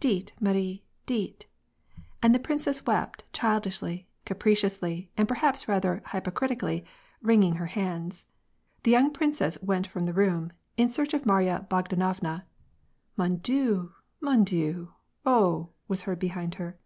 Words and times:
dites, 0.00 0.32
Mar'Uy 0.38 0.82
dites/^ 1.06 1.46
and 2.22 2.34
the 2.34 2.38
princess 2.38 2.84
wept, 2.84 3.24
childishly, 3.32 4.06
capriciously, 4.26 5.10
and 5.16 5.26
per 5.26 5.36
haps 5.36 5.66
rather 5.66 6.02
hypocritically, 6.12 6.84
wringing 7.22 7.54
her 7.54 7.64
hands. 7.72 8.26
The 8.82 8.90
young 8.90 9.14
princess 9.14 9.56
went 9.62 9.86
from 9.86 10.04
the 10.04 10.12
room 10.12 10.52
in 10.76 10.90
search 10.90 11.14
of 11.14 11.24
Marya 11.24 11.66
Bogdanovna 11.70 12.44
^' 12.44 12.44
Mo7i 13.18 13.40
Dieu 13.42 13.92
/ 14.06 14.20
Mon 14.20 14.44
Dieu 14.44 14.92
/ 15.08 15.24
Oh!" 15.24 15.70
was 15.88 16.02
heard 16.02 16.18
behind 16.18 16.56
her. 16.56 16.76